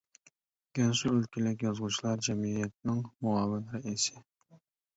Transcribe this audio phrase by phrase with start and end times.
[0.79, 4.27] گەنسۇ ئۆلكىلىك يازغۇچىلار جەمئىيىتىنىڭ مۇئاۋىن رەئىسى.